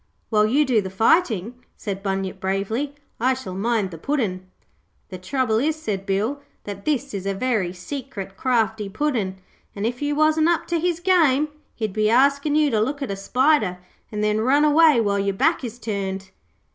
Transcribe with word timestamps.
'While 0.29 0.47
you 0.47 0.65
do 0.65 0.81
the 0.81 0.89
fighting,' 0.89 1.63
said 1.77 2.01
Bunyip 2.01 2.39
bravely, 2.39 2.95
'I 3.19 3.35
shall 3.35 3.53
mind 3.53 3.91
the 3.91 3.99
Puddin'.' 3.99 4.47
'The 5.09 5.19
trouble 5.19 5.59
is,' 5.59 5.75
said 5.75 6.07
Bill, 6.07 6.41
'that 6.63 6.85
this 6.85 7.13
is 7.13 7.27
a 7.27 7.35
very 7.35 7.71
secret, 7.71 8.35
crafty 8.35 8.89
Puddin', 8.89 9.37
an' 9.75 9.85
if 9.85 10.01
you 10.01 10.15
wasn't 10.15 10.49
up 10.49 10.65
to 10.69 10.79
his 10.79 10.99
game 11.01 11.49
he'd 11.75 11.93
be 11.93 12.09
askin' 12.09 12.55
you 12.55 12.71
to 12.71 12.81
look 12.81 13.03
at 13.03 13.11
a 13.11 13.15
spider 13.15 13.77
an' 14.11 14.21
then 14.21 14.41
run 14.41 14.65
away 14.65 14.99
while 14.99 15.19
your 15.19 15.35
back 15.35 15.63
is 15.63 15.77
turned.' 15.77 16.31